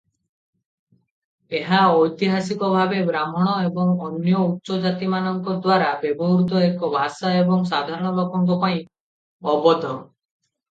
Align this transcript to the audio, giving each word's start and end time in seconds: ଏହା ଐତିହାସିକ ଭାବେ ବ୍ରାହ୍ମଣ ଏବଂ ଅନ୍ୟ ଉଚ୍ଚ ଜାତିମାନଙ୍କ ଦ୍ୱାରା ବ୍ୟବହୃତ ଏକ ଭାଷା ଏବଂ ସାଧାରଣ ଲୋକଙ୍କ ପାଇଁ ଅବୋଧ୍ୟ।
ଏହା 1.59 1.81
ଐତିହାସିକ 1.97 2.69
ଭାବେ 2.77 3.01
ବ୍ରାହ୍ମଣ 3.09 3.53
ଏବଂ 3.67 3.93
ଅନ୍ୟ 4.07 4.35
ଉଚ୍ଚ 4.47 4.79
ଜାତିମାନଙ୍କ 4.87 5.57
ଦ୍ୱାରା 5.59 5.93
ବ୍ୟବହୃତ 6.07 6.65
ଏକ 6.71 6.91
ଭାଷା 6.99 7.37
ଏବଂ 7.45 7.71
ସାଧାରଣ 7.75 8.17
ଲୋକଙ୍କ 8.21 8.61
ପାଇଁ 8.67 8.83
ଅବୋଧ୍ୟ। 9.55 9.97